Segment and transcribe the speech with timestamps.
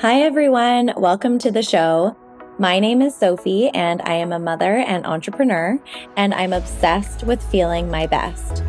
[0.00, 0.92] Hi, everyone.
[0.96, 2.16] Welcome to the show.
[2.58, 5.78] My name is Sophie, and I am a mother and entrepreneur,
[6.16, 8.64] and I'm obsessed with feeling my best.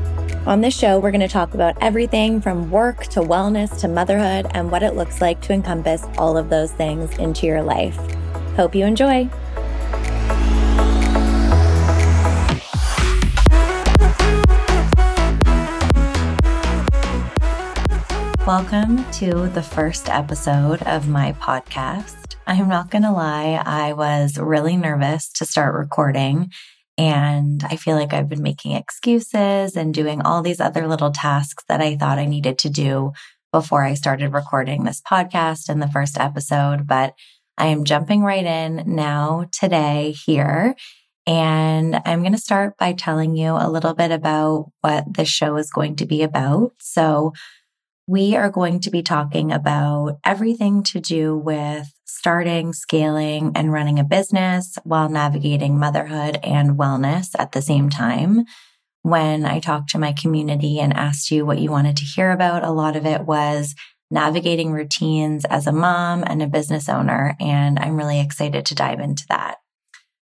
[0.46, 4.46] On this show, we're going to talk about everything from work to wellness to motherhood
[4.52, 7.98] and what it looks like to encompass all of those things into your life.
[8.56, 9.28] Hope you enjoy.
[18.46, 22.36] Welcome to the first episode of my podcast.
[22.46, 26.52] I'm not going to lie, I was really nervous to start recording.
[26.96, 31.64] And I feel like I've been making excuses and doing all these other little tasks
[31.70, 33.14] that I thought I needed to do
[33.52, 36.86] before I started recording this podcast and the first episode.
[36.86, 37.16] But
[37.58, 40.76] I am jumping right in now today here.
[41.26, 45.58] And I'm going to start by telling you a little bit about what this show
[45.58, 46.74] is going to be about.
[46.80, 47.34] So,
[48.08, 53.98] we are going to be talking about everything to do with starting, scaling, and running
[53.98, 58.46] a business while navigating motherhood and wellness at the same time.
[59.02, 62.64] When I talked to my community and asked you what you wanted to hear about,
[62.64, 63.76] a lot of it was
[64.12, 67.36] navigating routines as a mom and a business owner.
[67.40, 69.58] And I'm really excited to dive into that.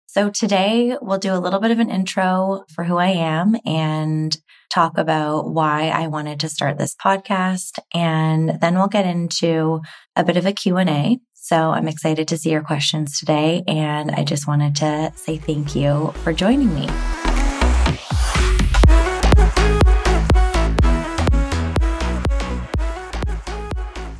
[0.06, 4.36] So today we'll do a little bit of an intro for who I am and
[4.72, 7.77] talk about why I wanted to start this podcast.
[7.94, 9.81] And then we'll get into
[10.16, 11.19] a bit of a Q&A.
[11.33, 13.64] So I'm excited to see your questions today.
[13.67, 16.88] And I just wanted to say thank you for joining me.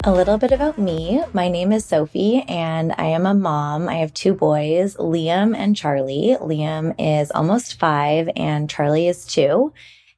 [0.04, 1.24] A little bit about me.
[1.32, 3.88] My name is Sophie and I am a mom.
[3.88, 6.36] I have two boys, Liam and Charlie.
[6.42, 9.72] Liam is almost five and Charlie is two.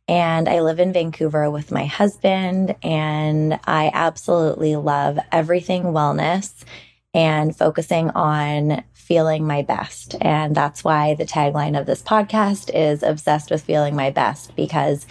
[0.08, 6.64] And I live in Vancouver with my husband, and I absolutely love everything wellness
[7.14, 10.16] and focusing on feeling my best.
[10.20, 15.06] And that's why the tagline of this podcast is obsessed with feeling my best because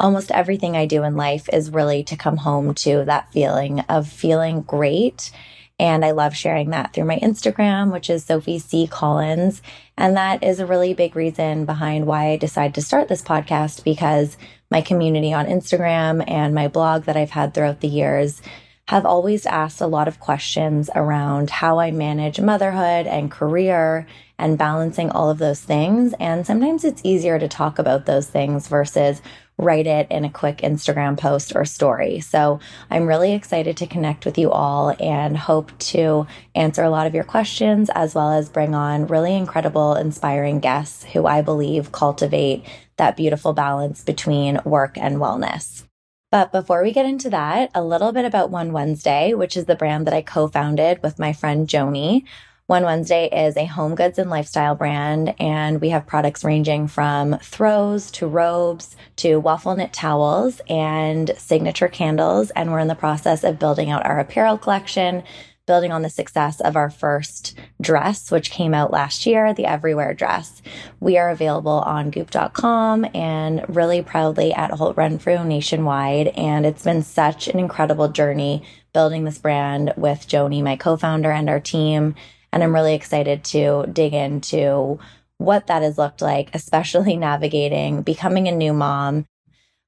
[0.00, 4.08] almost everything I do in life is really to come home to that feeling of
[4.08, 5.30] feeling great
[5.78, 8.86] and I love sharing that through my Instagram, which is Sophie C.
[8.86, 9.60] Collins.
[9.96, 13.82] And that is a really big reason behind why I decided to start this podcast
[13.82, 14.36] because
[14.70, 18.40] my community on Instagram and my blog that I've had throughout the years
[18.88, 24.06] have always asked a lot of questions around how I manage motherhood and career
[24.38, 26.12] and balancing all of those things.
[26.20, 29.22] And sometimes it's easier to talk about those things versus
[29.56, 32.20] write it in a quick Instagram post or story.
[32.20, 32.60] So
[32.90, 37.14] I'm really excited to connect with you all and hope to answer a lot of
[37.14, 42.64] your questions as well as bring on really incredible, inspiring guests who I believe cultivate
[42.96, 45.84] that beautiful balance between work and wellness.
[46.30, 49.76] But before we get into that, a little bit about One Wednesday, which is the
[49.76, 52.24] brand that I co founded with my friend Joni.
[52.66, 57.38] One Wednesday is a home goods and lifestyle brand, and we have products ranging from
[57.40, 62.48] throws to robes to waffle knit towels and signature candles.
[62.52, 65.24] And we're in the process of building out our apparel collection,
[65.66, 70.14] building on the success of our first dress, which came out last year, the Everywhere
[70.14, 70.62] dress.
[71.00, 76.28] We are available on goop.com and really proudly at Holt Renfrew nationwide.
[76.28, 78.62] And it's been such an incredible journey
[78.94, 82.14] building this brand with Joni, my co founder, and our team.
[82.54, 85.00] And I'm really excited to dig into
[85.38, 89.26] what that has looked like, especially navigating becoming a new mom.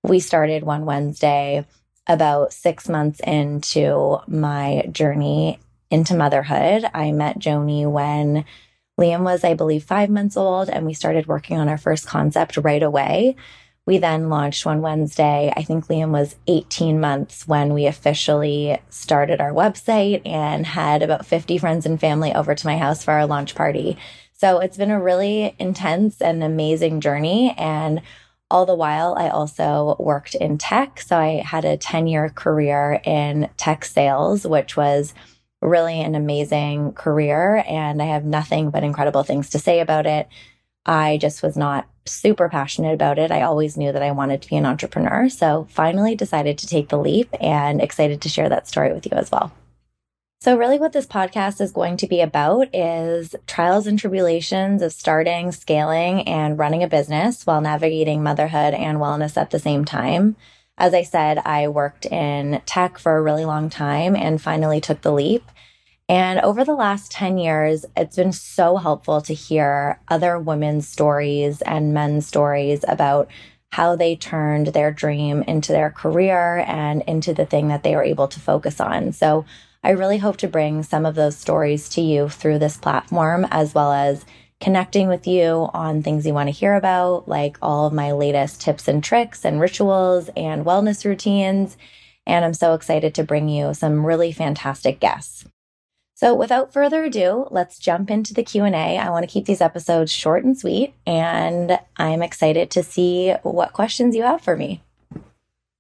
[0.03, 1.65] We started one Wednesday
[2.09, 5.61] about six months into my journey
[5.93, 6.85] into motherhood.
[6.93, 8.45] I met Joni when
[8.99, 12.57] Liam was, I believe, five months old, and we started working on our first concept
[12.57, 13.37] right away.
[13.87, 15.53] We then launched one Wednesday.
[15.57, 21.25] I think Liam was 18 months when we officially started our website and had about
[21.25, 23.97] 50 friends and family over to my house for our launch party.
[24.33, 27.55] So it's been a really intense and amazing journey.
[27.57, 28.03] And
[28.51, 31.01] all the while, I also worked in tech.
[31.01, 35.15] So I had a 10 year career in tech sales, which was
[35.63, 37.65] really an amazing career.
[37.69, 40.29] And I have nothing but incredible things to say about it.
[40.87, 43.33] I just was not super passionate about it.
[43.33, 45.29] I always knew that I wanted to be an entrepreneur.
[45.29, 49.13] So finally decided to take the leap and excited to share that story with you
[49.13, 49.53] as well.
[50.39, 54.93] So, really, what this podcast is going to be about is trials and tribulations of
[54.93, 60.37] starting, scaling, and running a business while navigating motherhood and wellness at the same time.
[60.79, 65.01] As I said, I worked in tech for a really long time and finally took
[65.01, 65.51] the leap.
[66.09, 71.63] And over the last 10 years, it's been so helpful to hear other women's stories
[71.63, 73.29] and men's stories about
[73.73, 78.05] how they turned their dream into their career and into the thing that they were
[78.05, 79.13] able to focus on.
[79.13, 79.45] So
[79.83, 83.75] I really hope to bring some of those stories to you through this platform, as
[83.75, 84.25] well as
[84.61, 88.61] connecting with you on things you want to hear about, like all of my latest
[88.61, 91.77] tips and tricks and rituals and wellness routines.
[92.27, 95.45] And I'm so excited to bring you some really fantastic guests.
[96.17, 98.97] So without further ado, let's jump into the Q&A.
[98.97, 103.75] I want to keep these episodes short and sweet, and I'm excited to see what
[103.75, 104.83] questions you have for me.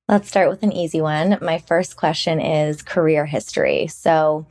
[0.08, 1.38] Let's start with an easy one.
[1.40, 3.86] My first question is career history.
[3.86, 4.46] So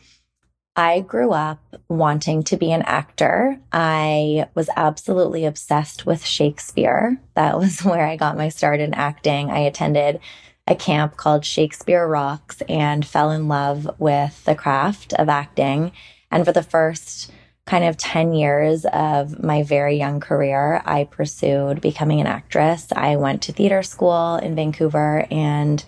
[0.76, 3.60] I grew up wanting to be an actor.
[3.72, 7.22] I was absolutely obsessed with Shakespeare.
[7.36, 9.52] That was where I got my start in acting.
[9.52, 10.20] I attended
[10.68, 15.92] a camp called Shakespeare Rocks and fell in love with the craft of acting.
[16.32, 17.32] And for the first
[17.66, 22.88] kind of 10 years of my very young career, I pursued becoming an actress.
[22.96, 25.84] I went to theater school in Vancouver and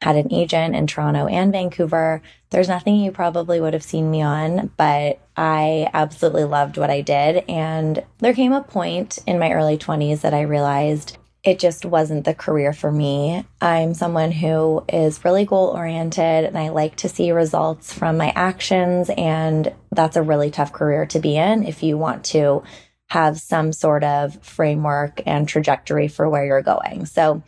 [0.00, 2.22] had an agent in Toronto and Vancouver.
[2.50, 7.00] There's nothing you probably would have seen me on, but I absolutely loved what I
[7.00, 7.44] did.
[7.48, 12.26] And there came a point in my early 20s that I realized it just wasn't
[12.26, 13.42] the career for me.
[13.62, 18.34] I'm someone who is really goal oriented and I like to see results from my
[18.36, 19.08] actions.
[19.16, 22.64] And that's a really tough career to be in if you want to
[23.08, 27.06] have some sort of framework and trajectory for where you're going.
[27.06, 27.42] So,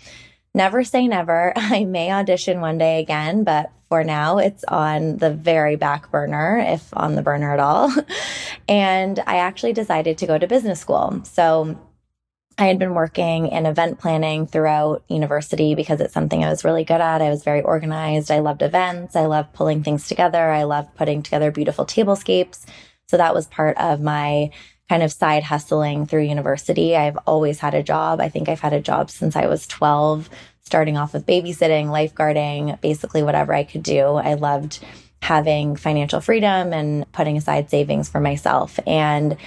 [0.55, 1.52] never say never.
[1.56, 6.56] I may audition one day again, but for now, it's on the very back burner,
[6.56, 7.93] if on the burner at all.
[8.69, 11.20] and I actually decided to go to business school.
[11.25, 11.79] So,
[12.61, 16.85] I had been working in event planning throughout university because it's something I was really
[16.85, 17.23] good at.
[17.23, 18.31] I was very organized.
[18.31, 19.17] I loved events.
[19.17, 20.51] I loved pulling things together.
[20.51, 22.67] I loved putting together beautiful tablescapes.
[23.09, 24.51] So that was part of my
[24.91, 26.95] kind of side hustling through university.
[26.95, 28.21] I've always had a job.
[28.21, 30.29] I think I've had a job since I was 12,
[30.61, 34.17] starting off with babysitting, lifeguarding, basically whatever I could do.
[34.17, 34.81] I loved
[35.23, 38.79] having financial freedom and putting aside savings for myself.
[38.87, 39.39] And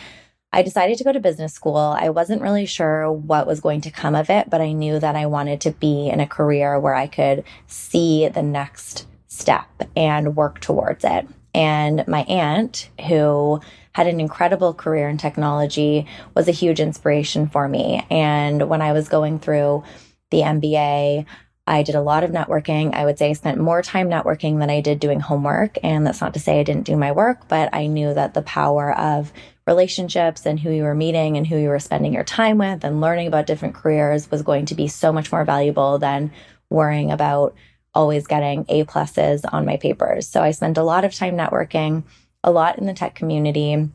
[0.53, 1.75] I decided to go to business school.
[1.75, 5.15] I wasn't really sure what was going to come of it, but I knew that
[5.15, 10.35] I wanted to be in a career where I could see the next step and
[10.35, 11.27] work towards it.
[11.55, 13.61] And my aunt, who
[13.93, 16.05] had an incredible career in technology,
[16.35, 18.05] was a huge inspiration for me.
[18.11, 19.83] And when I was going through
[20.29, 21.25] the MBA,
[21.65, 22.93] I did a lot of networking.
[22.93, 25.77] I would say I spent more time networking than I did doing homework.
[25.81, 28.41] And that's not to say I didn't do my work, but I knew that the
[28.41, 29.31] power of
[29.65, 33.01] relationships and who you were meeting and who you were spending your time with and
[33.01, 36.31] learning about different careers was going to be so much more valuable than
[36.69, 37.55] worrying about
[37.93, 40.27] always getting A pluses on my papers.
[40.27, 42.03] So I spent a lot of time networking,
[42.43, 43.89] a lot in the tech community,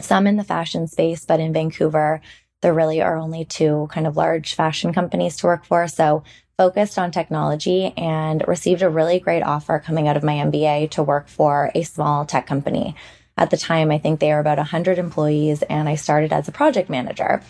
[0.00, 2.20] some in the fashion space, but in Vancouver,
[2.62, 5.88] there really are only two kind of large fashion companies to work for.
[5.88, 6.24] So
[6.58, 11.02] focused on technology and received a really great offer coming out of my MBA to
[11.02, 12.94] work for a small tech company.
[13.40, 16.52] At the time, I think they were about 100 employees, and I started as a
[16.52, 17.42] project manager.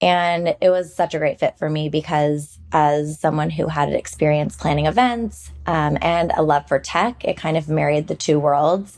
[0.00, 4.54] And it was such a great fit for me because, as someone who had experience
[4.54, 8.96] planning events um, and a love for tech, it kind of married the two worlds.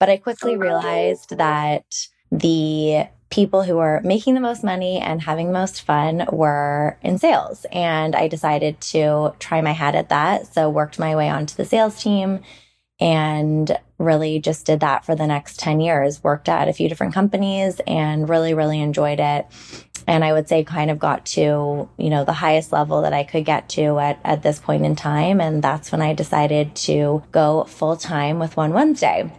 [0.00, 1.84] But I quickly realized that
[2.32, 7.18] the people who were making the most money and having the most fun were in
[7.18, 7.64] sales.
[7.70, 10.52] And I decided to try my hat at that.
[10.52, 12.40] So worked my way onto the sales team
[13.00, 16.22] and really just did that for the next 10 years.
[16.22, 19.46] Worked at a few different companies and really, really enjoyed it.
[20.06, 23.24] And I would say kind of got to, you know, the highest level that I
[23.24, 25.40] could get to at, at this point in time.
[25.40, 29.30] And that's when I decided to go full time with One Wednesday.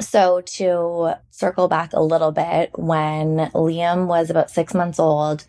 [0.00, 5.44] So, to circle back a little bit, when Liam was about six months old,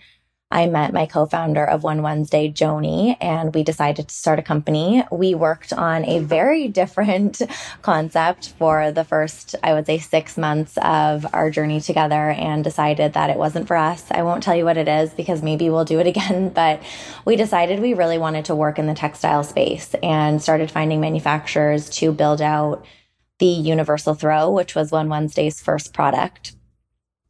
[0.55, 4.41] I met my co founder of One Wednesday, Joni, and we decided to start a
[4.41, 5.03] company.
[5.12, 7.41] We worked on a very different
[7.81, 13.12] concept for the first, I would say, six months of our journey together and decided
[13.13, 14.05] that it wasn't for us.
[14.09, 16.81] I won't tell you what it is because maybe we'll do it again, but
[17.25, 21.89] we decided we really wanted to work in the textile space and started finding manufacturers
[21.97, 22.85] to build out
[23.39, 26.55] the Universal Throw, which was One Wednesday's first product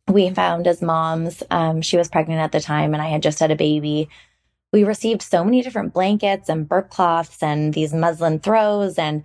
[0.08, 3.40] we found as moms, um, she was pregnant at the time and I had just
[3.40, 4.10] had a baby.
[4.72, 9.24] We received so many different blankets and burp cloths and these muslin throws, and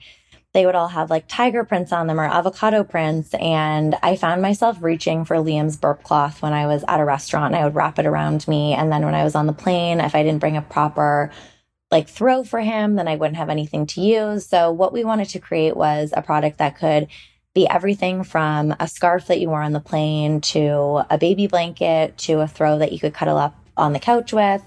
[0.53, 3.35] they would all have like tiger prints on them or avocado prints.
[3.35, 7.55] And I found myself reaching for Liam's burp cloth when I was at a restaurant.
[7.55, 8.75] And I would wrap it around me.
[8.75, 11.31] And then when I was on the plane, if I didn't bring a proper
[11.91, 14.47] like throw for him, then I wouldn't have anything to use.
[14.47, 17.09] So what we wanted to create was a product that could
[17.55, 22.17] be everything from a scarf that you wore on the plane to a baby blanket
[22.17, 24.63] to a throw that you could cuddle up on the couch with.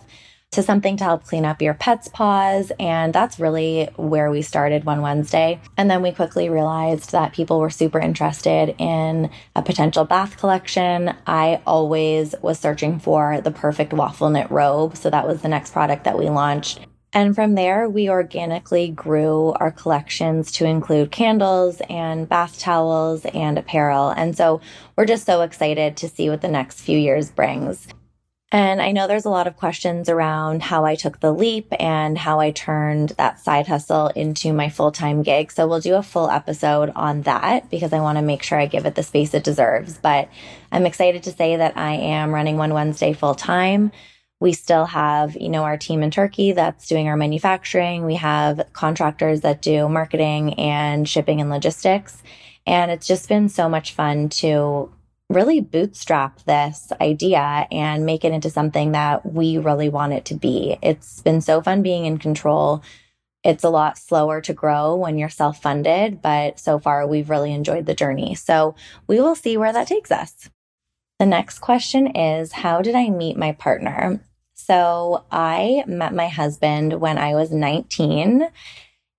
[0.53, 2.71] to something to help clean up your pet's paws.
[2.79, 5.59] And that's really where we started one Wednesday.
[5.77, 11.15] And then we quickly realized that people were super interested in a potential bath collection.
[11.25, 14.95] I always was searching for the perfect waffle knit robe.
[14.95, 16.81] So that was the next product that we launched.
[17.13, 23.60] And from there, we organically grew our collections to include candles and bath towels and
[23.60, 24.10] apparel.
[24.10, 24.62] And so
[24.96, 27.88] we're just so excited to see what the next few years brings.
[28.51, 32.15] And I know there's a lot of questions around how I took the leap and
[32.15, 35.51] how I turned that side hustle into my full time gig.
[35.51, 38.67] So we'll do a full episode on that because I want to make sure I
[38.67, 39.98] give it the space it deserves.
[39.98, 40.29] But
[40.72, 43.91] I'm excited to say that I am running One Wednesday full time.
[44.43, 48.03] We still have, you know, our team in Turkey that's doing our manufacturing.
[48.03, 52.21] We have contractors that do marketing and shipping and logistics.
[52.67, 54.91] And it's just been so much fun to
[55.29, 60.35] really bootstrap this idea and make it into something that we really want it to
[60.35, 60.77] be.
[60.81, 62.83] It's been so fun being in control.
[63.45, 67.53] It's a lot slower to grow when you're self funded, but so far we've really
[67.53, 68.35] enjoyed the journey.
[68.35, 68.75] So
[69.07, 70.50] we will see where that takes us.
[71.17, 74.19] The next question is How did I meet my partner?
[74.65, 78.48] So I met my husband when I was 19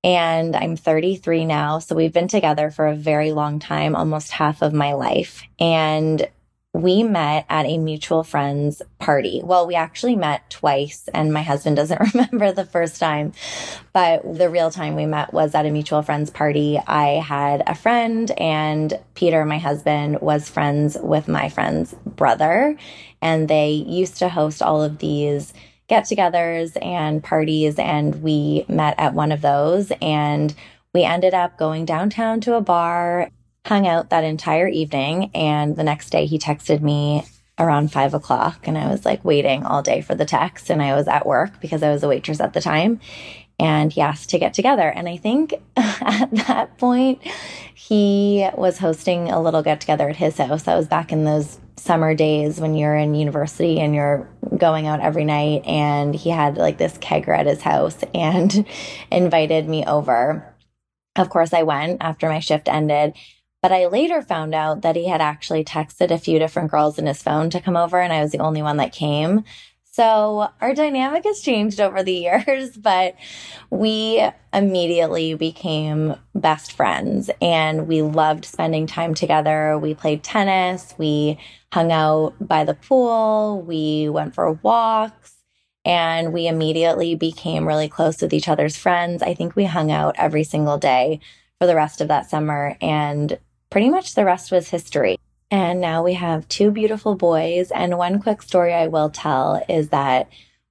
[0.02, 1.80] and I'm 33 now.
[1.80, 5.42] So we've been together for a very long time, almost half of my life.
[5.58, 6.26] And
[6.74, 9.40] we met at a mutual friend's party.
[9.42, 13.32] Well, we actually met twice, and my husband doesn't remember the first time,
[13.92, 16.78] but the real time we met was at a mutual friend's party.
[16.86, 22.76] I had a friend, and Peter, my husband, was friends with my friend's brother,
[23.22, 25.54] and they used to host all of these
[25.86, 27.78] get togethers and parties.
[27.78, 30.54] And we met at one of those and
[30.94, 33.30] we ended up going downtown to a bar,
[33.64, 35.30] hung out that entire evening.
[35.34, 37.24] And the next day he texted me
[37.58, 40.70] around five o'clock and I was like waiting all day for the text.
[40.70, 43.00] And I was at work because I was a waitress at the time.
[43.58, 44.88] And he asked to get together.
[44.88, 47.22] And I think at that point,
[47.74, 50.64] he was hosting a little get together at his house.
[50.64, 55.00] That was back in those summer days when you're in university and you're going out
[55.00, 58.66] every night and he had like this kegger at his house and
[59.10, 60.50] invited me over.
[61.16, 63.14] Of course, I went after my shift ended,
[63.64, 67.06] but I later found out that he had actually texted a few different girls in
[67.06, 69.42] his phone to come over and I was the only one that came.
[69.84, 72.12] So our dynamic has changed over the
[72.46, 73.14] years, but
[73.70, 79.78] we immediately became best friends and we loved spending time together.
[79.78, 80.94] We played tennis.
[80.98, 81.38] We
[81.72, 83.62] hung out by the pool.
[83.62, 85.36] We went for walks
[85.86, 89.22] and we immediately became really close with each other's friends.
[89.22, 91.20] I think we hung out every single day
[91.58, 93.38] for the rest of that summer and
[93.74, 95.18] pretty much the rest was history.
[95.50, 97.72] And now we have two beautiful boys.
[97.72, 100.28] And one quick story I will tell is that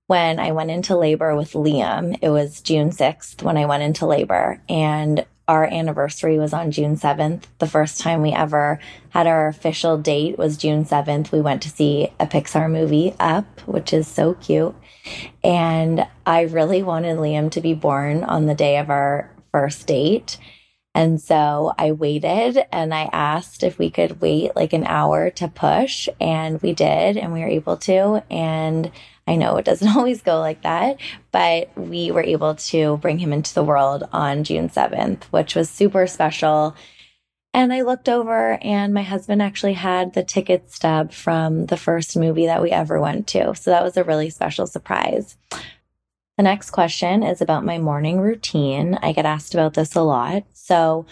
[0.08, 4.06] when I went into labor with Liam, it was June 6th when I went into
[4.06, 4.62] labor.
[4.70, 7.44] And our anniversary was on June 7th.
[7.60, 8.80] The first time we ever
[9.10, 11.34] had our official date was June 7th.
[11.34, 14.76] We went to see a Pixar movie, Up, which is so cute.
[15.44, 20.38] And I really wanted Liam to be born on the day of our first date.
[20.96, 25.48] And so I waited and I asked if we could wait like an hour to
[25.48, 28.24] push, and we did, and we were able to.
[28.30, 28.92] And
[29.26, 31.00] I know it doesn't always go like that,
[31.32, 35.70] but we were able to bring him into the world on June 7th, which was
[35.70, 36.76] super special.
[37.56, 42.18] And I looked over, and my husband actually had the ticket stub from the first
[42.18, 43.56] movie that we ever went to.
[43.56, 45.38] So that was a really special surprise.
[46.38, 48.98] The next question is about my morning routine.
[49.04, 50.44] I get asked about this a lot.
[50.54, 51.06] So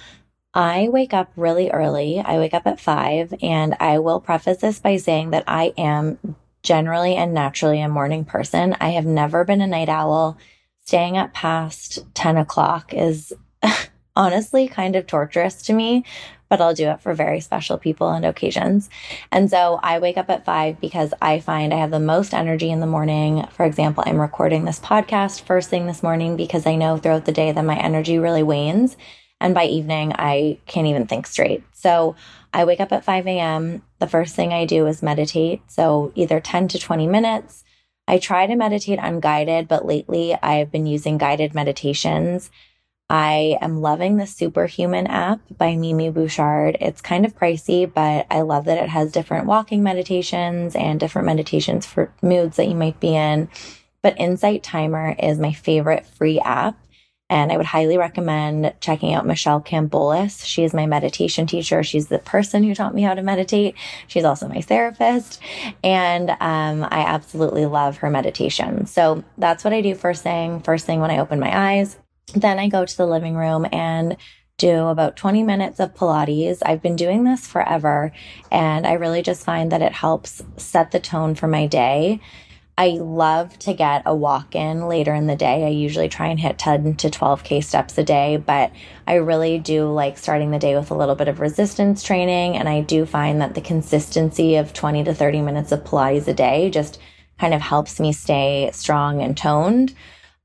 [0.54, 2.20] I wake up really early.
[2.20, 6.36] I wake up at five, and I will preface this by saying that I am
[6.64, 8.76] generally and naturally a morning person.
[8.82, 10.38] I have never been a night owl.
[10.86, 13.32] Staying up past 10 o'clock is
[14.16, 16.04] honestly kind of torturous to me,
[16.52, 18.90] but I'll do it for very special people and occasions.
[19.32, 22.70] And so I wake up at five because I find I have the most energy
[22.70, 23.48] in the morning.
[23.52, 27.32] For example, I'm recording this podcast first thing this morning because I know throughout the
[27.32, 28.98] day that my energy really wanes.
[29.40, 31.64] And by evening, I can't even think straight.
[31.72, 32.18] So
[32.54, 33.82] I wake up at 5 a.m.
[34.00, 35.62] The first thing I do is meditate.
[35.68, 37.64] So either 10 to 20 minutes.
[38.10, 42.52] I try to meditate unguided, but lately I've been using guided meditations.
[43.12, 46.78] I am loving the Superhuman app by Mimi Bouchard.
[46.80, 51.26] It's kind of pricey, but I love that it has different walking meditations and different
[51.26, 53.50] meditations for moods that you might be in.
[54.02, 56.80] But Insight Timer is my favorite free app.
[57.30, 60.46] And I would highly recommend checking out Michelle Campolis.
[60.46, 61.84] She is my meditation teacher.
[61.84, 63.76] She's the person who taught me how to meditate.
[64.08, 65.42] She's also my therapist.
[65.84, 68.86] And um, I absolutely love her meditation.
[68.86, 71.98] So that's what I do first thing, first thing when I open my eyes.
[72.36, 74.18] Then I go to the living room and
[74.58, 76.62] do about 20 minutes of Pilates.
[76.64, 78.12] I've been doing this forever,
[78.52, 82.22] and I really just find that it helps set the tone for my day.
[82.78, 85.66] I love to get a walk in later in the day.
[85.66, 88.72] I usually try and hit 10 to 12K steps a day, but
[89.06, 92.56] I really do like starting the day with a little bit of resistance training.
[92.56, 96.34] And I do find that the consistency of 20 to 30 minutes of Pilates a
[96.34, 97.00] day just
[97.40, 99.94] kind of helps me stay strong and toned.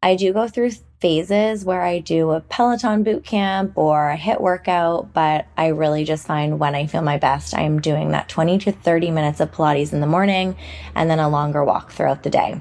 [0.03, 4.41] I do go through phases where I do a Peloton boot camp or a HIIT
[4.41, 8.59] workout, but I really just find when I feel my best, I'm doing that 20
[8.61, 10.57] to 30 minutes of Pilates in the morning
[10.95, 12.61] and then a longer walk throughout the day.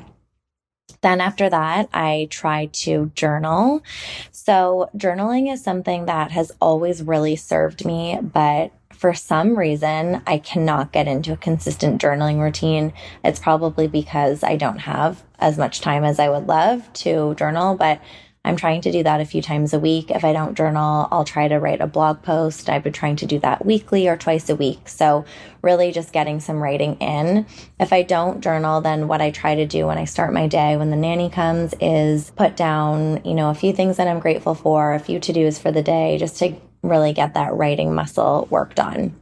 [1.02, 3.84] Then after that, I try to journal.
[4.32, 10.38] So journaling is something that has always really served me, but for some reason, I
[10.40, 12.94] cannot get into a consistent journaling routine.
[13.24, 17.76] It's probably because I don't have as much time as I would love to journal,
[17.76, 18.02] but
[18.46, 20.12] I'm trying to do that a few times a week.
[20.12, 22.70] If I don't journal, I'll try to write a blog post.
[22.70, 24.88] I've been trying to do that weekly or twice a week.
[24.88, 25.26] So,
[25.64, 27.48] really just getting some writing in.
[27.80, 30.78] If I don't journal, then what I try to do when I start my day
[30.78, 34.54] when the nanny comes is put down, you know, a few things that I'm grateful
[34.54, 38.48] for, a few to dos for the day, just to really get that writing muscle
[38.52, 39.20] worked on.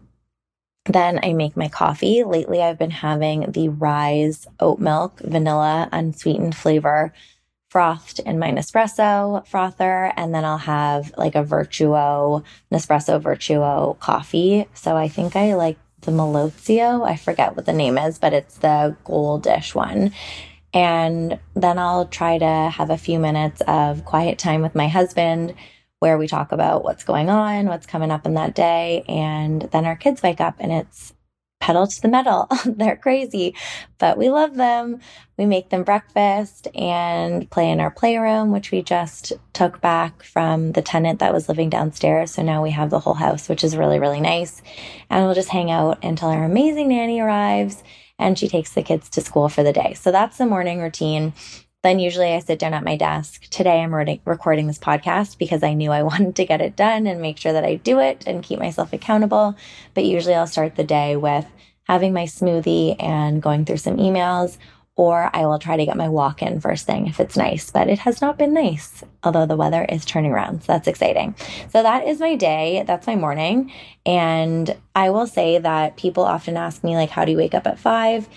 [0.86, 2.26] Then I make my coffee.
[2.26, 7.14] Lately, I've been having the Rise oat milk, vanilla, unsweetened flavor
[7.74, 10.14] frothed in my Nespresso frother.
[10.16, 14.68] And then I'll have like a Vertuo, Nespresso Vertuo coffee.
[14.76, 17.04] So I think I like the Melozio.
[17.04, 20.14] I forget what the name is, but it's the goldish one.
[20.72, 25.56] And then I'll try to have a few minutes of quiet time with my husband
[25.98, 29.04] where we talk about what's going on, what's coming up in that day.
[29.08, 31.13] And then our kids wake up and it's
[31.64, 32.50] pedal to the metal.
[32.66, 33.56] They're crazy,
[33.98, 35.00] but we love them.
[35.38, 40.74] We make them breakfast and play in our playroom, which we just took back from
[40.74, 42.32] the tenant that was living downstairs.
[42.32, 44.62] So now we have the whole house, which is really, really nice.
[45.10, 47.82] And we'll just hang out until our amazing nanny arrives
[48.20, 49.94] and she takes the kids to school for the day.
[49.94, 51.32] So that's the morning routine.
[51.84, 53.50] Then usually I sit down at my desk.
[53.50, 57.22] Today I'm recording this podcast because I knew I wanted to get it done and
[57.22, 59.56] make sure that I do it and keep myself accountable.
[59.94, 61.46] But usually I'll start the day with
[61.84, 64.58] having my smoothie and going through some emails,
[64.96, 67.70] or I will try to get my walk in first thing if it's nice.
[67.70, 70.62] But it has not been nice, although the weather is turning around.
[70.64, 71.36] So that's exciting.
[71.70, 72.86] So that is my day.
[72.88, 73.74] That's my morning.
[74.06, 77.68] And I will say that people often ask me, like, how do you wake up
[77.68, 78.30] at five?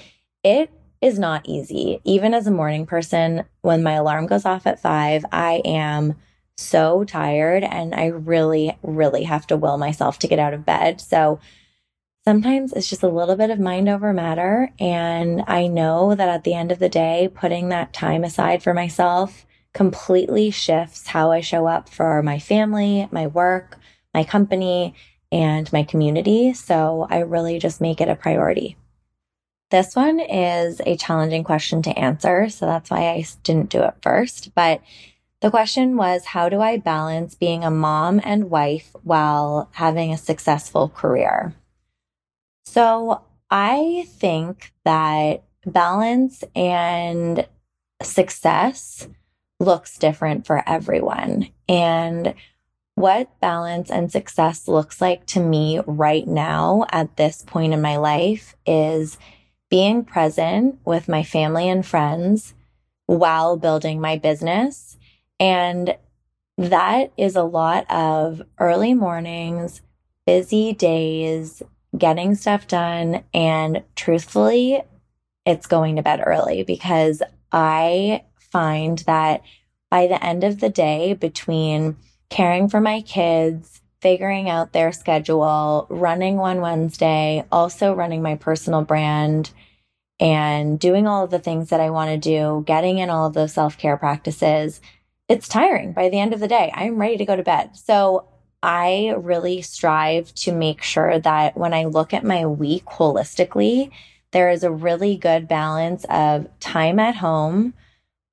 [0.42, 2.00] It is not easy.
[2.04, 6.14] Even as a morning person, when my alarm goes off at five, I am
[6.56, 11.00] so tired and I really, really have to will myself to get out of bed.
[11.00, 11.38] So
[12.24, 14.72] sometimes it's just a little bit of mind over matter.
[14.80, 18.74] And I know that at the end of the day, putting that time aside for
[18.74, 23.78] myself completely shifts how I show up for my family, my work,
[24.14, 24.94] my company,
[25.30, 26.54] and my community.
[26.54, 28.76] So I really just make it a priority.
[29.76, 32.48] This one is a challenging question to answer.
[32.48, 34.54] So that's why I didn't do it first.
[34.54, 34.80] But
[35.42, 40.16] the question was How do I balance being a mom and wife while having a
[40.16, 41.54] successful career?
[42.64, 47.46] So I think that balance and
[48.02, 49.06] success
[49.60, 51.50] looks different for everyone.
[51.68, 52.32] And
[52.94, 57.98] what balance and success looks like to me right now at this point in my
[57.98, 59.18] life is
[59.70, 62.54] being present with my family and friends
[63.06, 64.96] while building my business.
[65.38, 65.96] And
[66.58, 69.82] that is a lot of early mornings,
[70.26, 71.62] busy days,
[71.96, 73.24] getting stuff done.
[73.34, 74.82] And truthfully,
[75.44, 79.42] it's going to bed early because I find that
[79.90, 81.96] by the end of the day, between
[82.28, 88.82] caring for my kids, figuring out their schedule, running one Wednesday, also running my personal
[88.82, 89.50] brand,
[90.20, 93.34] and doing all of the things that I want to do, getting in all of
[93.34, 94.80] those self care practices,
[95.28, 96.70] it's tiring by the end of the day.
[96.72, 97.76] I'm ready to go to bed.
[97.76, 98.28] So
[98.62, 103.90] I really strive to make sure that when I look at my week holistically,
[104.30, 107.74] there is a really good balance of time at home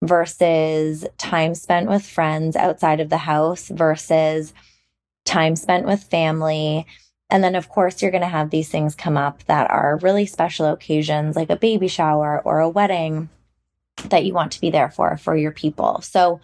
[0.04, 4.54] versus time spent with friends outside of the house versus
[5.26, 6.86] time spent with family.
[7.30, 10.26] And then, of course, you're going to have these things come up that are really
[10.26, 13.30] special occasions, like a baby shower or a wedding
[14.06, 16.02] that you want to be there for, for your people.
[16.02, 16.42] So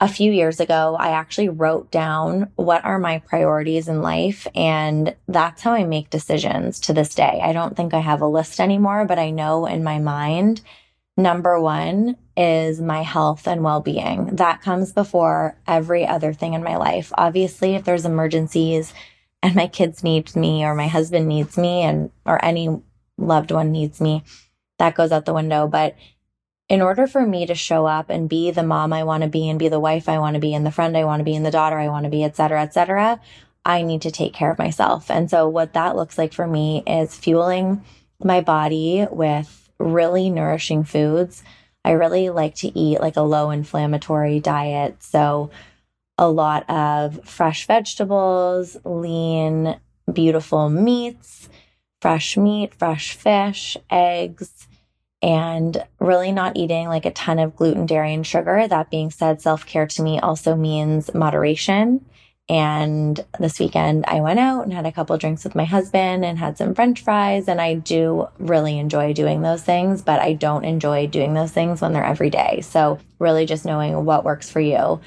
[0.00, 4.46] a few years ago, I actually wrote down what are my priorities in life.
[4.54, 7.40] And that's how I make decisions to this day.
[7.42, 10.60] I don't think I have a list anymore, but I know in my mind,
[11.18, 14.36] number one is my health and well being.
[14.36, 17.12] That comes before every other thing in my life.
[17.18, 18.94] Obviously, if there's emergencies
[19.42, 22.80] and my kids need me or my husband needs me and or any
[23.18, 24.22] loved one needs me,
[24.78, 25.66] that goes out the window.
[25.66, 25.96] But
[26.68, 29.48] in order for me to show up and be the mom I want to be
[29.48, 31.34] and be the wife I want to be and the friend I want to be
[31.34, 33.20] and the daughter I want to be, et cetera, et cetera,
[33.64, 35.10] I need to take care of myself.
[35.10, 37.84] And so what that looks like for me is fueling
[38.22, 41.42] my body with really nourishing foods.
[41.84, 45.02] I really like to eat like a low inflammatory diet.
[45.02, 45.50] So
[46.18, 49.78] a lot of fresh vegetables, lean,
[50.12, 51.48] beautiful meats,
[52.00, 54.66] fresh meat, fresh fish, eggs,
[55.22, 58.66] and really not eating like a ton of gluten, dairy, and sugar.
[58.68, 62.04] That being said, self care to me also means moderation.
[62.48, 66.38] And this weekend, I went out and had a couple drinks with my husband and
[66.38, 67.46] had some french fries.
[67.46, 71.82] And I do really enjoy doing those things, but I don't enjoy doing those things
[71.82, 72.62] when they're every day.
[72.62, 75.00] So, really just knowing what works for you.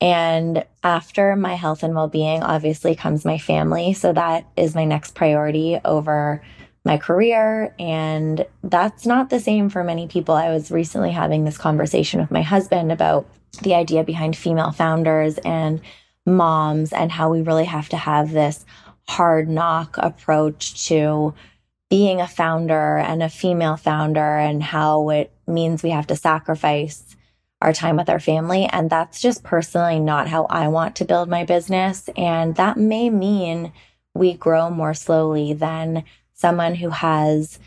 [0.00, 3.94] And after my health and well being, obviously comes my family.
[3.94, 6.42] So, that is my next priority over
[6.84, 7.74] my career.
[7.78, 10.34] And that's not the same for many people.
[10.34, 13.26] I was recently having this conversation with my husband about
[13.62, 15.80] the idea behind female founders and
[16.26, 18.64] moms and how we really have to have this
[19.08, 21.34] hard knock approach to
[21.90, 27.14] being a founder and a female founder and how it means we have to sacrifice
[27.60, 28.66] our time with our family.
[28.72, 32.08] And that's just personally not how I want to build my business.
[32.16, 33.72] And that may mean
[34.14, 37.58] we grow more slowly than someone who has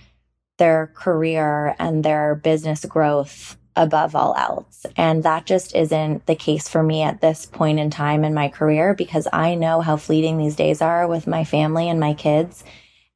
[0.58, 4.86] their career and their business growth above all else.
[4.98, 8.50] And that just isn't the case for me at this point in time in my
[8.50, 12.64] career because I know how fleeting these days are with my family and my kids.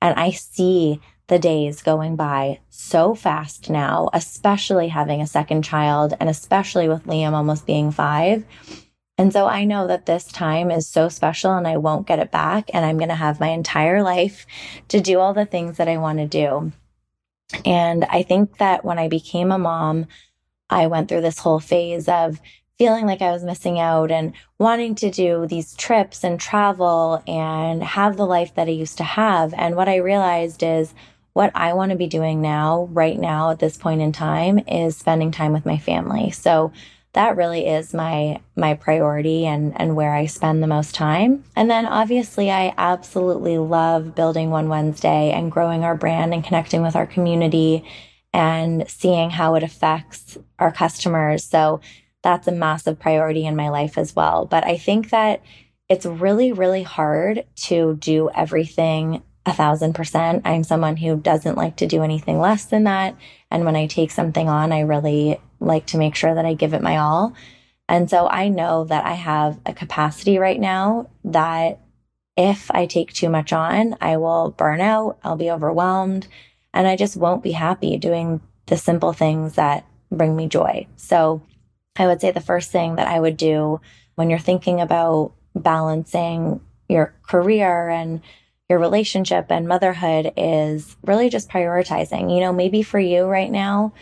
[0.01, 6.13] And I see the days going by so fast now, especially having a second child
[6.19, 8.45] and especially with Liam almost being five.
[9.17, 12.31] And so I know that this time is so special and I won't get it
[12.31, 12.69] back.
[12.73, 14.45] And I'm going to have my entire life
[14.89, 16.71] to do all the things that I want to do.
[17.65, 20.07] And I think that when I became a mom,
[20.71, 22.39] I went through this whole phase of
[22.77, 27.83] feeling like I was missing out and wanting to do these trips and travel and
[27.83, 29.53] have the life that I used to have.
[29.55, 30.95] And what I realized is
[31.33, 34.97] what I want to be doing now, right now, at this point in time, is
[34.97, 36.31] spending time with my family.
[36.31, 36.71] So
[37.13, 41.43] that really is my my priority and and where I spend the most time.
[41.55, 46.81] And then obviously I absolutely love building One Wednesday and growing our brand and connecting
[46.81, 47.85] with our community
[48.33, 51.43] and seeing how it affects our customers.
[51.43, 51.81] So
[52.23, 54.45] that's a massive priority in my life as well.
[54.45, 55.41] But I think that
[55.89, 60.43] it's really, really hard to do everything a thousand percent.
[60.45, 63.15] I'm someone who doesn't like to do anything less than that.
[63.49, 66.73] And when I take something on, I really like to make sure that I give
[66.73, 67.33] it my all.
[67.89, 71.79] And so I know that I have a capacity right now that
[72.37, 76.27] if I take too much on, I will burn out, I'll be overwhelmed,
[76.73, 80.87] and I just won't be happy doing the simple things that bring me joy.
[80.95, 81.41] So
[81.97, 83.81] I would say the first thing that I would do
[84.15, 88.21] when you're thinking about balancing your career and
[88.69, 92.33] your relationship and motherhood is really just prioritizing.
[92.33, 93.93] You know, maybe for you right now,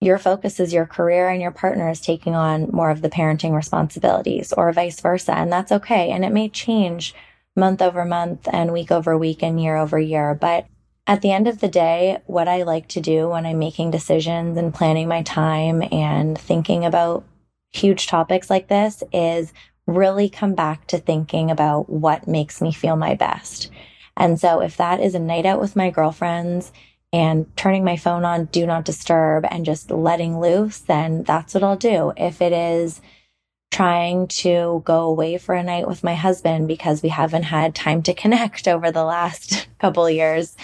[0.00, 3.54] your focus is your career and your partner is taking on more of the parenting
[3.54, 5.32] responsibilities or vice versa.
[5.32, 6.10] And that's okay.
[6.10, 7.14] And it may change
[7.56, 10.34] month over month and week over week and year over year.
[10.34, 10.66] But
[11.06, 14.56] at the end of the day, what I like to do when I'm making decisions
[14.56, 17.24] and planning my time and thinking about
[17.72, 19.52] huge topics like this is
[19.86, 23.70] really come back to thinking about what makes me feel my best.
[24.16, 26.72] And so if that is a night out with my girlfriends,
[27.14, 31.62] and turning my phone on do not disturb and just letting loose, then that's what
[31.62, 32.12] I'll do.
[32.16, 33.00] If it is
[33.74, 38.04] trying to go away for a night with my husband because we haven't had time
[38.04, 40.56] to connect over the last couple years,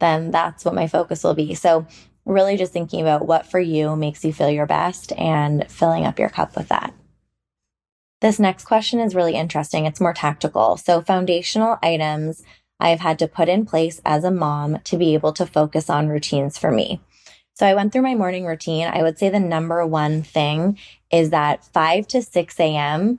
[0.00, 1.54] then that's what my focus will be.
[1.54, 1.86] So
[2.24, 6.18] really just thinking about what for you makes you feel your best and filling up
[6.18, 6.92] your cup with that.
[8.20, 9.86] This next question is really interesting.
[9.86, 10.76] It's more tactical.
[10.76, 12.42] So foundational items
[12.80, 15.88] I have had to put in place as a mom to be able to focus
[15.88, 17.00] on routines for me.
[17.56, 18.86] So I went through my morning routine.
[18.86, 20.78] I would say the number one thing
[21.10, 23.18] is that 5 to 6 a.m.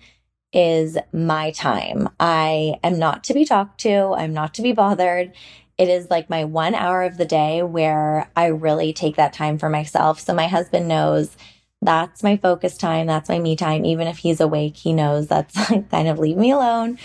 [0.54, 2.08] is my time.
[2.20, 4.14] I am not to be talked to.
[4.16, 5.34] I'm not to be bothered.
[5.80, 9.58] It is like my one hour of the day where I really take that time
[9.58, 10.20] for myself.
[10.20, 11.36] So my husband knows
[11.82, 13.08] that's my focus time.
[13.08, 13.86] That's my me time.
[13.86, 17.00] Even if he's awake, he knows that's like kind of leave me alone.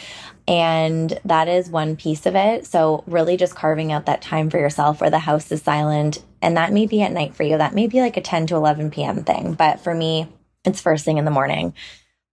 [0.53, 2.67] And that is one piece of it.
[2.67, 6.23] So, really just carving out that time for yourself where the house is silent.
[6.43, 7.57] And that may be at night for you.
[7.57, 9.25] That may be like a 10 to 11 p.m.
[9.25, 9.55] thing.
[9.55, 10.29] But for me,
[10.67, 11.73] it's first thing in the morning.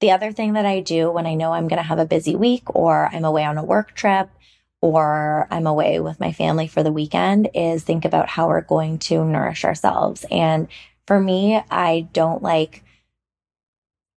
[0.01, 2.35] The other thing that I do when I know I'm going to have a busy
[2.35, 4.29] week or I'm away on a work trip
[4.81, 8.99] or I'm away with my family for the weekend is think about how we're going
[8.99, 10.25] to nourish ourselves.
[10.29, 10.67] And
[11.07, 12.83] for me, I don't like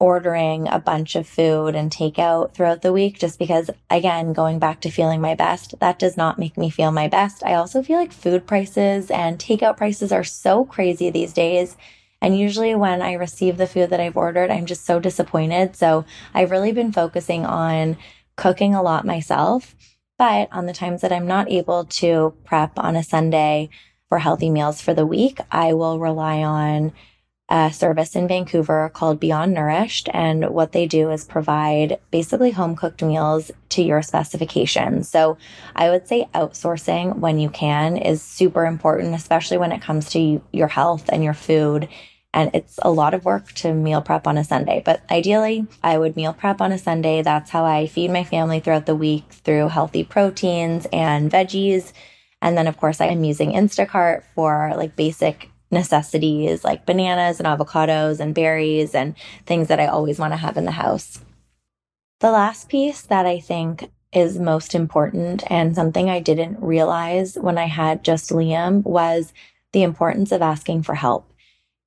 [0.03, 4.81] ordering a bunch of food and takeout throughout the week just because, again, going back
[4.81, 7.41] to feeling my best, that does not make me feel my best.
[7.47, 11.77] I also feel like food prices and takeout prices are so crazy these days.
[12.21, 15.77] And usually when I receive the food that I've ordered, I'm just so disappointed.
[15.77, 17.97] So I've really been focusing on
[18.37, 19.77] cooking a lot myself.
[20.19, 23.71] But on the times that I'm not able to prep on a Sunday,
[24.09, 26.93] for healthy meals for the week, I will rely on
[27.53, 30.09] a service in Vancouver called Beyond Nourished.
[30.15, 35.11] And what they do is provide basically home cooked meals to your specifications.
[35.11, 35.37] So
[35.77, 40.41] I would say outsourcing when you can is super important, especially when it comes to
[40.51, 41.89] your health and your food.
[42.33, 45.99] And it's a lot of work to meal prep on a Sunday, but ideally I
[45.99, 47.21] would meal prep on a Sunday.
[47.21, 51.93] That's how I feed my family throughout the week through healthy proteins and veggies
[52.43, 58.21] and then, of course, I'm using Instacart for like basic necessities like bananas and avocados
[58.21, 59.15] and berries and
[59.47, 61.21] things that I always want to have in the house.
[62.21, 67.59] The last piece that I think is most important and something I didn't realize when
[67.59, 69.33] I had just Liam was
[69.73, 71.33] the importance of asking for help.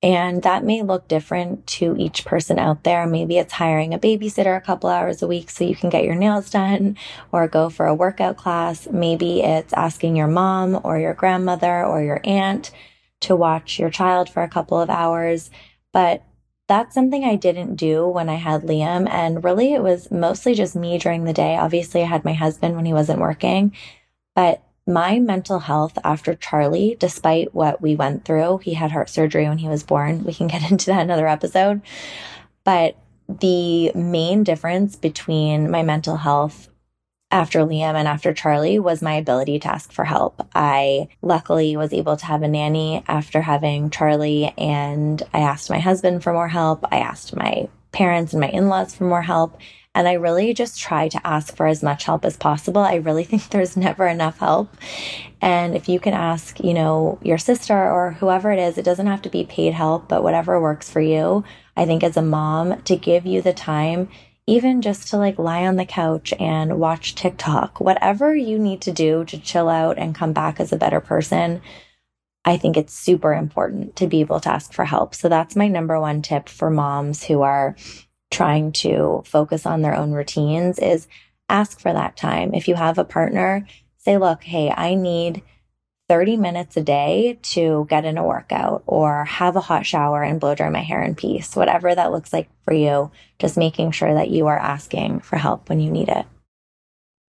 [0.02, 3.06] And that may look different to each person out there.
[3.06, 6.14] Maybe it's hiring a babysitter a couple hours a week so you can get your
[6.14, 6.98] nails done
[7.32, 8.86] or go for a workout class.
[8.90, 12.72] Maybe it's asking your mom or your grandmother or your aunt
[13.20, 15.50] to watch your child for a couple of hours.
[15.92, 16.22] But
[16.68, 19.08] that's something I didn't do when I had Liam.
[19.08, 21.56] And really, it was mostly just me during the day.
[21.56, 23.74] Obviously, I had my husband when he wasn't working,
[24.34, 29.48] but my mental health after Charlie, despite what we went through, he had heart surgery
[29.48, 30.24] when he was born.
[30.24, 31.82] We can get into that another episode.
[32.64, 32.96] But
[33.28, 36.68] the main difference between my mental health
[37.36, 40.48] after Liam and after Charlie was my ability to ask for help.
[40.54, 45.78] I luckily was able to have a nanny after having Charlie, and I asked my
[45.78, 46.82] husband for more help.
[46.90, 49.58] I asked my parents and my in laws for more help.
[49.94, 52.80] And I really just try to ask for as much help as possible.
[52.80, 54.74] I really think there's never enough help.
[55.42, 59.06] And if you can ask, you know, your sister or whoever it is, it doesn't
[59.06, 61.44] have to be paid help, but whatever works for you.
[61.76, 64.08] I think as a mom to give you the time,
[64.46, 68.92] even just to like lie on the couch and watch TikTok, whatever you need to
[68.92, 71.60] do to chill out and come back as a better person.
[72.44, 75.16] I think it's super important to be able to ask for help.
[75.16, 77.76] So that's my number one tip for moms who are
[78.30, 81.08] trying to focus on their own routines is
[81.48, 82.54] ask for that time.
[82.54, 83.66] If you have a partner,
[83.98, 85.42] say, look, hey, I need
[86.08, 90.40] 30 minutes a day to get in a workout or have a hot shower and
[90.40, 94.14] blow dry my hair in peace, whatever that looks like for you, just making sure
[94.14, 96.26] that you are asking for help when you need it.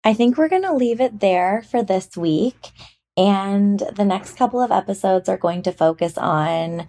[0.03, 2.71] I think we're going to leave it there for this week.
[3.17, 6.89] And the next couple of episodes are going to focus on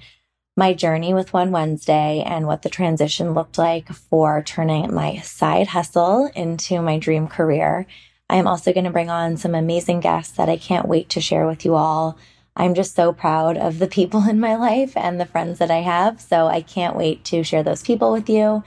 [0.58, 5.68] my journey with One Wednesday and what the transition looked like for turning my side
[5.68, 7.86] hustle into my dream career.
[8.30, 11.22] I am also going to bring on some amazing guests that I can't wait to
[11.22, 12.18] share with you all.
[12.56, 15.82] I'm just so proud of the people in my life and the friends that I
[15.82, 16.22] have.
[16.22, 18.64] So I can't wait to share those people with you.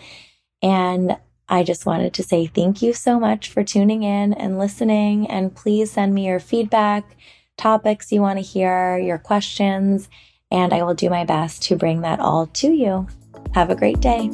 [0.62, 1.16] And
[1.48, 5.28] I just wanted to say thank you so much for tuning in and listening.
[5.28, 7.16] And please send me your feedback,
[7.56, 10.08] topics you want to hear, your questions
[10.50, 13.06] and I will do my best to bring that all to you.
[13.54, 14.30] Have a great day.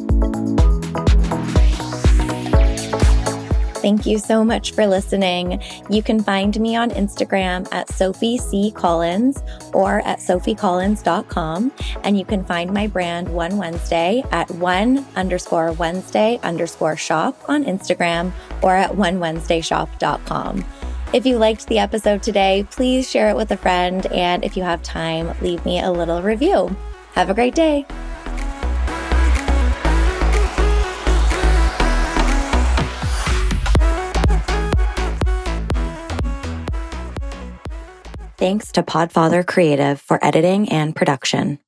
[3.85, 5.63] Thank you so much for listening.
[5.91, 8.71] You can find me on Instagram at Sophie C.
[8.71, 9.43] Collins
[9.75, 11.71] or at sophiecollins.com.
[12.03, 17.67] And you can find my brand One Wednesday at one underscore Wednesday underscore shop on
[17.67, 20.65] Instagram or at onewednesdayshop.com.
[21.13, 24.07] If you liked the episode today, please share it with a friend.
[24.07, 26.75] And if you have time, leave me a little review.
[27.13, 27.85] Have a great day.
[38.45, 41.59] Thanks to Podfather Creative for editing and production.